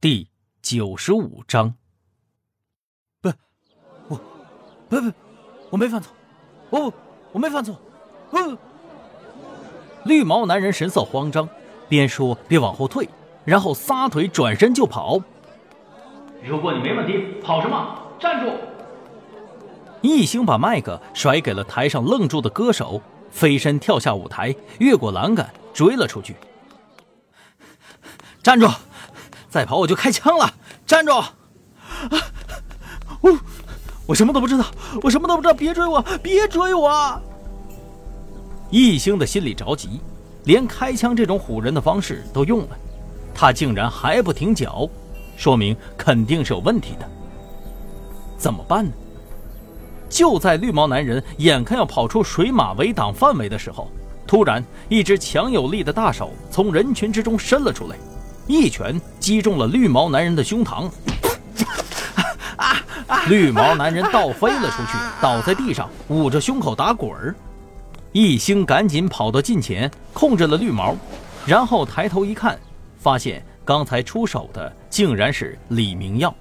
[0.00, 0.28] 第
[0.62, 1.74] 九十五章。
[3.20, 3.32] 不，
[4.06, 4.20] 我，
[4.88, 5.12] 不不，
[5.70, 6.12] 我没犯错，
[6.70, 6.94] 我
[7.32, 7.76] 我没犯错。
[8.30, 8.56] 嗯。
[10.04, 11.48] 绿毛男人神色慌张，
[11.88, 13.08] 边说边往后退，
[13.44, 15.20] 然后撒腿转身就跑。
[16.44, 18.00] 如果你没问题，跑什么？
[18.20, 18.52] 站住！
[20.00, 23.02] 一星把麦克甩给了台上愣住的歌手，
[23.32, 26.36] 飞身跳下舞台，越过栏杆追了出去。
[28.44, 28.68] 站住！
[29.48, 30.52] 再跑我就开枪了！
[30.86, 31.12] 站住！
[33.20, 33.38] 我
[34.06, 34.64] 我什么都不知道，
[35.02, 35.54] 我什么都不知道！
[35.54, 36.02] 别追我！
[36.22, 37.20] 别追我！
[38.70, 40.00] 一星的心里着急，
[40.44, 42.76] 连开枪这种唬人的方式都用了，
[43.34, 44.88] 他竟然还不停脚，
[45.36, 47.08] 说明肯定是有问题的。
[48.36, 48.92] 怎么办呢？
[50.10, 53.90] 就在绿毛男人眼看要跑出水马围挡范围的时候，
[54.26, 57.96] 突然一只强有力的大手从人群之中伸了出来。
[58.48, 60.90] 一拳击中了绿毛男人的胸膛，
[63.28, 67.34] 绿毛男人倒飞了出去，倒在地上，捂着胸口打滚儿。
[68.12, 70.96] 一星赶紧跑到近前，控制了绿毛，
[71.46, 72.58] 然后抬头一看，
[72.98, 76.34] 发现刚才出手的竟然是李明耀。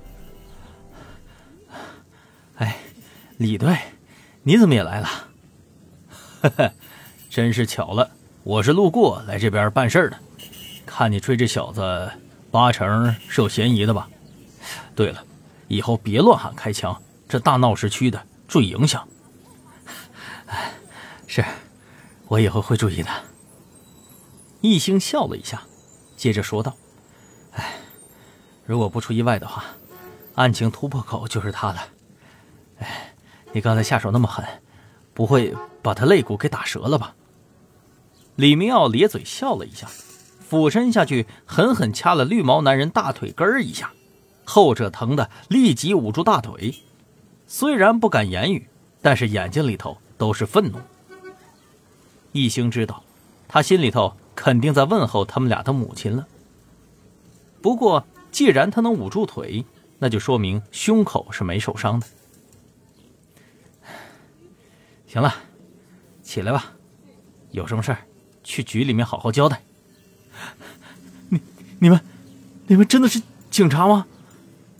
[2.55, 2.77] 哎，
[3.35, 3.77] 李队，
[4.43, 5.09] 你怎么也来了？
[6.41, 6.71] 呵呵，
[7.29, 8.09] 真是巧了，
[8.43, 10.17] 我是路过来这边办事的。
[10.87, 12.11] 看你追这小子，
[12.49, 14.09] 八成是有嫌疑的吧？
[14.95, 15.23] 对了，
[15.67, 19.07] 以后别乱喊开枪，这大闹市区的，注意影响。
[20.47, 20.71] 哎
[21.27, 21.43] 是，
[22.27, 23.09] 我以后会注意的。
[24.61, 25.61] 一星笑了一下，
[26.15, 26.75] 接着说道
[27.53, 27.75] ：“哎，
[28.65, 29.65] 如果不出意外的话，
[30.35, 31.87] 案情突破口就是他了。
[32.79, 33.13] 哎，
[33.51, 34.43] 你刚才下手那么狠，
[35.13, 37.13] 不会把他肋骨给打折了吧？”
[38.35, 39.87] 李明耀咧嘴笑了一下。
[40.49, 43.91] 俯身下去，狠狠掐了绿毛男人大腿根儿一下，
[44.45, 46.73] 后者疼得立即捂住大腿，
[47.45, 48.65] 虽然不敢言语，
[49.01, 50.79] 但是眼睛里头都是愤怒。
[52.31, 53.03] 一星知道，
[53.45, 56.25] 他心里头肯定在问候他们俩的母亲了。
[57.61, 59.65] 不过，既然他能捂住腿，
[59.99, 62.07] 那就说明胸口是没受伤的。
[65.07, 65.35] 行了，
[66.23, 66.71] 起来吧，
[67.51, 67.97] 有什么事儿，
[68.45, 69.61] 去局里面好好交代。
[71.29, 71.41] 你、
[71.79, 71.99] 你们、
[72.67, 74.05] 你们真的是警察吗？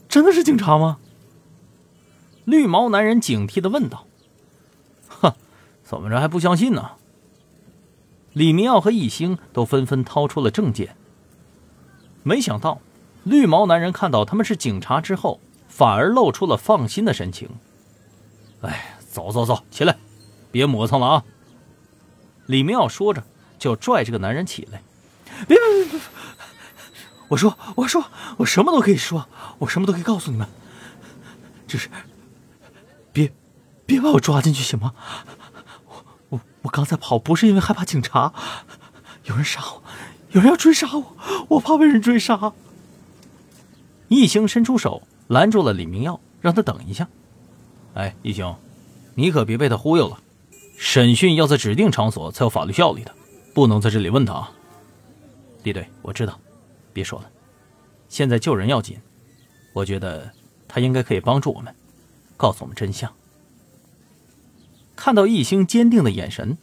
[0.08, 0.98] 真的是警察吗？
[2.44, 4.06] 绿毛男人警惕的问道。
[5.08, 5.34] 哼，
[5.84, 6.92] 怎么着还不相信呢？
[8.32, 10.96] 李明耀和易星都纷纷掏出了证件。
[12.22, 12.80] 没想到，
[13.24, 17.48] 绿毛男人看到他们是警察之后，反而露出了放心的神情。
[18.62, 19.96] 哎，走走走，起来，
[20.50, 21.24] 别磨蹭了啊！
[22.46, 23.22] 李明耀说着，
[23.58, 24.82] 就拽这个男人起来。
[25.46, 26.00] 别别别别！
[27.28, 28.04] 我说我说
[28.38, 29.28] 我什么都可以说，
[29.58, 30.48] 我什么都可以告诉你们。
[31.66, 31.90] 只是
[33.12, 33.30] 别
[33.84, 34.94] 别把我抓进去行吗？
[35.86, 38.32] 我我我刚才跑不是因为害怕警察，
[39.24, 39.82] 有人杀我，
[40.30, 41.16] 有人要追杀我，
[41.48, 42.52] 我怕被人追杀。
[44.08, 47.06] 一星伸出手拦住了李明耀，让他等一下。
[47.92, 48.56] 哎，一星，
[49.14, 50.18] 你可别被他忽悠了。
[50.78, 53.14] 审讯要在指定场所才有法律效力的，
[53.52, 54.48] 不能在这里问他。
[55.62, 56.38] 李队，我知道，
[56.92, 57.30] 别说了。
[58.08, 58.98] 现在救人要紧，
[59.72, 60.32] 我觉得
[60.66, 61.74] 他应该可以帮助我们，
[62.36, 63.12] 告诉我们真相。
[64.96, 66.56] 看到易星坚定的眼神，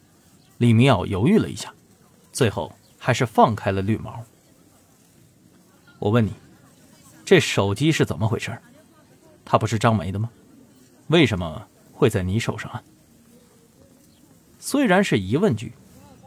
[0.57, 1.73] 李明耀犹豫了一下，
[2.31, 4.23] 最后还是放开了绿毛。
[5.99, 6.33] 我问你，
[7.23, 8.57] 这手机是怎么回事？
[9.45, 10.29] 它不是张梅的吗？
[11.07, 12.83] 为什么会在你手上啊？
[14.59, 15.73] 虽然是疑问句，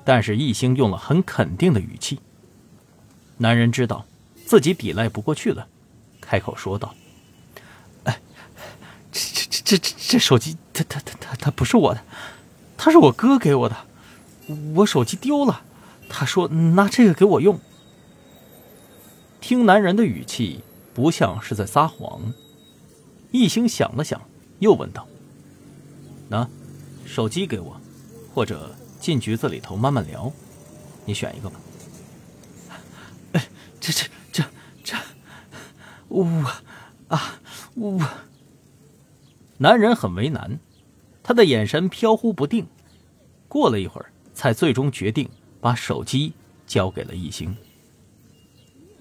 [0.04, 2.20] 但是易星用了很肯定的语气。
[3.38, 4.04] 男人知道
[4.46, 5.68] 自己抵赖不过去了，
[6.20, 6.94] 开口说道
[8.04, 8.20] ：“哎，
[9.12, 12.02] 这这这这这手机，它它它它它不是我的，
[12.76, 13.76] 它是我哥给我的。
[14.76, 15.62] 我手机丢了，
[16.08, 17.60] 他说拿这个给我用。”
[19.40, 20.62] 听男人的语气，
[20.92, 22.32] 不像是在撒谎。
[23.30, 24.20] 一星想了想，
[24.58, 25.06] 又问道
[26.28, 26.48] ：“拿
[27.04, 27.80] 手机给我，
[28.34, 30.32] 或者进局子里头慢慢聊，
[31.04, 31.60] 你选一个吧。”
[33.88, 34.44] 这这这
[34.84, 34.96] 这，
[36.08, 36.24] 我
[37.08, 37.40] 啊
[37.74, 38.06] 我。
[39.56, 40.60] 男人很为难，
[41.22, 42.66] 他的眼神飘忽不定。
[43.48, 46.34] 过了一会儿，才最终决定把手机
[46.66, 47.56] 交给了易星，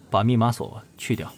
[0.09, 1.31] 把密码锁去掉。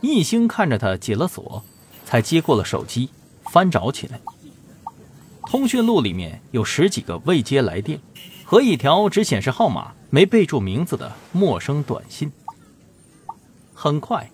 [0.00, 1.64] 易星看着他解了锁，
[2.04, 3.10] 才接过了手机，
[3.44, 4.20] 翻找起来。
[5.42, 8.00] 通讯录里面有十几个未接来电，
[8.44, 9.94] 和一条只显示号码。
[10.10, 12.30] 没备注名字的陌生短信。
[13.72, 14.30] 很快，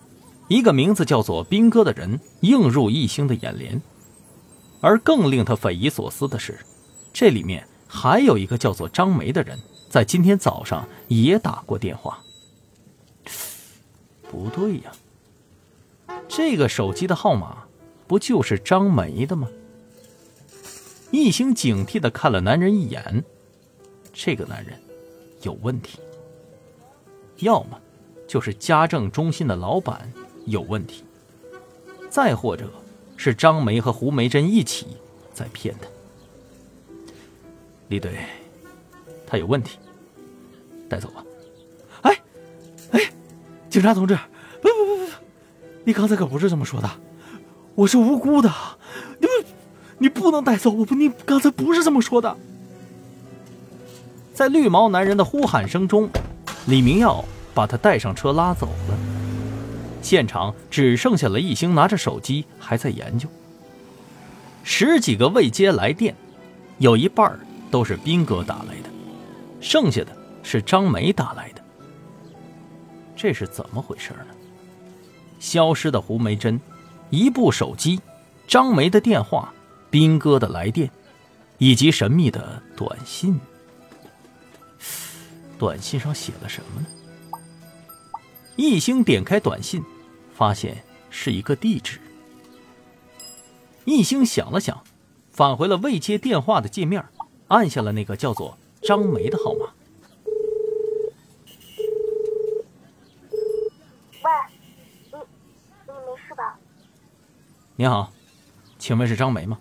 [0.49, 3.81] 一个名字叫做兵哥的人映入易星的眼帘。
[4.81, 6.59] 而更令他匪夷所思的是，
[7.13, 9.59] 这里面还有一个叫做张梅的人，
[9.89, 12.23] 在今天早上也打过电话。
[14.31, 14.93] 不对呀，
[16.29, 17.65] 这个手机的号码
[18.07, 19.49] 不就是张梅的吗？
[21.11, 23.25] 一星警惕的看了男人一眼，
[24.13, 24.79] 这个男人
[25.43, 25.99] 有问题，
[27.37, 27.81] 要么
[28.27, 30.11] 就是家政中心的老板
[30.47, 31.05] 有问题，
[32.11, 32.71] 再或者
[33.17, 34.87] 是张梅和胡梅珍一起
[35.33, 35.89] 在骗他。
[37.89, 38.19] 李队，
[39.27, 39.79] 他有问题，
[40.89, 41.25] 带走吧。
[42.03, 42.21] 哎，
[42.93, 43.13] 哎，
[43.69, 44.19] 警察同志，
[44.61, 45.13] 不不不不，
[45.85, 46.91] 你刚才可不是这么说的，
[47.75, 48.53] 我是无辜的，
[49.19, 49.33] 你不。
[49.99, 50.85] 你不能带走我！
[50.85, 52.37] 不，你刚才不是这么说的。
[54.37, 56.11] 在绿毛男人的呼喊声中，
[56.67, 57.25] 李明耀
[57.55, 58.99] 把他带上车拉走了。
[60.03, 63.27] 现场只剩下了一星拿着手机还在研究。
[64.63, 66.15] 十几个未接来电，
[66.77, 67.41] 有一半
[67.71, 68.91] 都是斌哥打来的，
[69.59, 71.63] 剩下的是张梅打来的。
[73.17, 74.35] 这是怎么回事呢？
[75.41, 76.61] 消失的胡梅珍，
[77.09, 77.99] 一部手机，
[78.47, 79.51] 张梅的电话。
[79.89, 80.91] 斌哥的来电，
[81.57, 83.41] 以及神秘的短信。
[85.59, 86.87] 短信上写了什么呢？
[88.57, 89.83] 一星点开短信，
[90.35, 92.01] 发现是一个地址。
[93.85, 94.83] 一星想了想，
[95.31, 97.05] 返回了未接电话的界面，
[97.49, 99.67] 按下了那个叫做张梅的号码。
[104.23, 104.31] 喂，
[105.13, 105.19] 你
[105.87, 106.59] 你没事吧？
[107.77, 108.13] 你好，
[108.79, 109.59] 请问是张梅吗？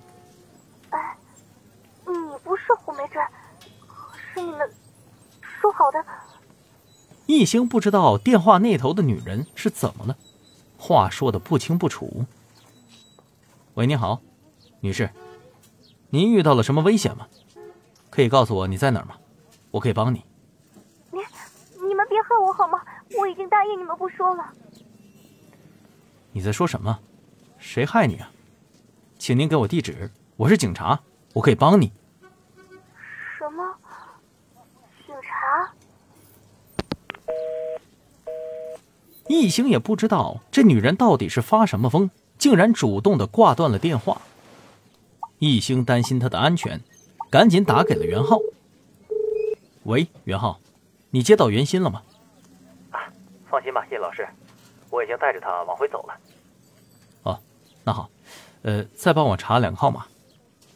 [5.77, 5.99] 好的。
[7.35, 10.15] 一星不知道电话那头的女人是怎么了，
[10.77, 12.25] 话说的不清不楚。
[13.73, 14.21] 喂，你好，
[14.79, 15.09] 女士，
[16.09, 17.27] 您遇到了什么危险吗？
[18.09, 19.17] 可以告诉我你在哪儿吗？
[19.71, 20.23] 我可以帮你。
[21.11, 21.19] 你
[21.85, 22.81] 你们别害我好吗？
[23.19, 24.53] 我已经答应你们不说了。
[26.31, 26.97] 你在说什么？
[27.59, 28.31] 谁害你啊？
[29.19, 31.01] 请您给我地址，我是警察，
[31.33, 31.91] 我可以帮你。
[33.37, 33.61] 什么？
[35.45, 35.73] 啊！
[39.37, 44.21] 一行也不知道这女人到底是发什么疯，竟然主动的挂断了电话。
[45.39, 46.79] 一星担心她的安全，
[47.29, 48.39] 赶紧打给了袁浩。
[49.83, 50.61] 喂，袁浩，
[51.09, 52.01] 你接到袁鑫了吗？
[52.91, 53.11] 啊，
[53.49, 54.25] 放心吧，叶老师，
[54.89, 56.13] 我已经带着他往回走了。
[57.23, 57.37] 哦，
[57.83, 58.09] 那好，
[58.61, 60.05] 呃，再帮我查两个号码，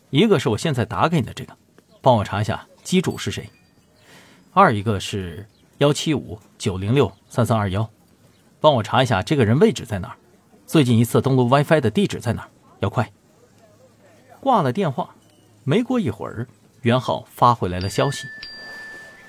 [0.10, 1.56] 一个是我现在打给你的这个，
[2.02, 3.50] 帮我查一下机主是谁。
[4.52, 5.48] 二一个是
[5.78, 7.90] 幺七五九零六三三二幺，
[8.62, 10.18] 帮我查一下这个人位置在哪儿，
[10.66, 12.50] 最近一次登录 WiFi 的地址在哪儿？
[12.80, 13.12] 要快。
[14.42, 15.16] 挂了电话，
[15.64, 16.48] 没过一会儿，
[16.82, 18.28] 袁浩发回来了消息：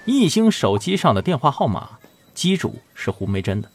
[0.05, 1.99] 易星手机上的电话号码，
[2.35, 3.71] 机主是胡梅珍的，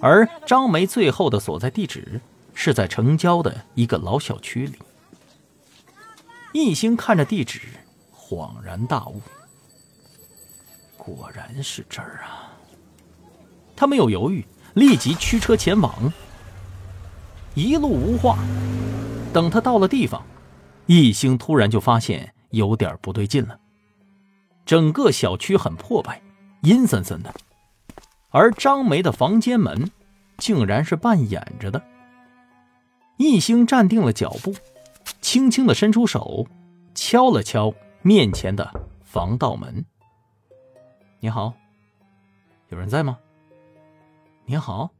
[0.00, 2.20] 而张梅最后的所在地址
[2.54, 4.78] 是在城郊的一个老小区里。
[6.52, 7.60] 易星看着地址，
[8.14, 9.20] 恍然大悟。
[10.96, 12.52] 果然是这儿啊！
[13.76, 14.42] 他没有犹豫，
[14.76, 16.12] 立即驱车前往。
[17.54, 18.36] 一路无话，
[19.32, 20.22] 等他到了地方，
[20.84, 23.58] 一星突然就发现有点不对劲了。
[24.66, 26.20] 整个小区很破败，
[26.60, 27.34] 阴森森的，
[28.28, 29.90] 而张梅的房间门
[30.36, 31.82] 竟然是半掩着的。
[33.16, 34.54] 一星站定了脚步，
[35.22, 36.46] 轻轻的伸出手，
[36.94, 38.70] 敲了敲面前的
[39.02, 39.86] 防盗门。
[41.20, 41.54] 你好，
[42.68, 43.16] 有人在吗？
[44.48, 44.95] 你好。